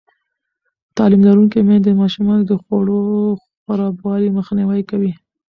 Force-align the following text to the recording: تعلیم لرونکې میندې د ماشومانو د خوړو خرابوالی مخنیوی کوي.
تعلیم 0.95 1.21
لرونکې 1.27 1.59
میندې 1.67 1.89
د 1.93 1.97
ماشومانو 2.01 2.43
د 2.47 2.53
خوړو 2.61 3.01
خرابوالی 3.63 4.29
مخنیوی 4.37 4.81
کوي. 4.89 5.11